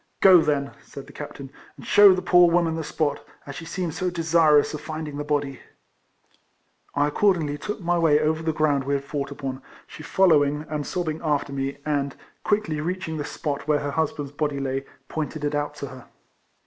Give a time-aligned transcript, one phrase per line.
[0.19, 3.95] "Go then," said the captain," and shew the poor woman the spot, as she seems
[3.97, 5.59] so desirous of finding the body."
[6.95, 10.87] I accordingly took my way over the ground we had fought upon, she following and
[10.87, 13.65] sob bing after me, and, quickly reaching the KIFLEMAN HARKIS.
[13.65, 16.05] 45 Spot wtere lier husband's body lay, pointed it out to her.